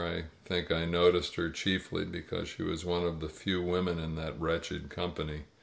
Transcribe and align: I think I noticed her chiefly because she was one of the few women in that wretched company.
I 0.03 0.23
think 0.45 0.71
I 0.71 0.85
noticed 0.85 1.35
her 1.35 1.51
chiefly 1.51 2.05
because 2.05 2.47
she 2.49 2.63
was 2.63 2.83
one 2.83 3.03
of 3.03 3.19
the 3.19 3.29
few 3.29 3.61
women 3.61 3.99
in 3.99 4.15
that 4.15 4.33
wretched 4.41 4.89
company. 4.89 5.43